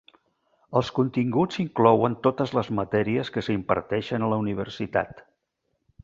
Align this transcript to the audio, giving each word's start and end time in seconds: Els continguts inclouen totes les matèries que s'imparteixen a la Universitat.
Els 0.79 0.87
continguts 0.99 1.59
inclouen 1.63 2.15
totes 2.27 2.53
les 2.59 2.71
matèries 2.79 3.29
que 3.35 3.43
s'imparteixen 3.49 4.25
a 4.25 4.31
la 4.33 4.41
Universitat. 4.45 5.21